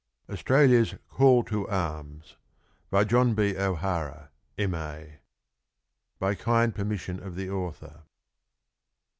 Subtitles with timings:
[0.29, 2.35] AUSTRALIA'S CALL TO ARMS.
[2.89, 3.55] BY JOHN B.
[3.55, 5.19] O'HARA, M.A.
[6.19, 8.01] (_By kind permission of the Author.